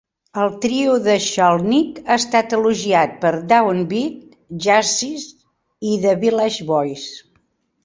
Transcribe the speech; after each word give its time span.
El 0.43 0.53
trio 0.61 0.93
d'Skolnick 1.07 1.99
ha 2.07 2.15
estat 2.21 2.55
elogiat 2.59 3.13
per 3.27 3.33
"Down 3.53 3.85
Beat", 3.93 4.17
"Jazziz" 4.69 5.29
i 5.93 5.95
"The 6.09 6.17
Village 6.27 6.69
Voice". 6.75 7.09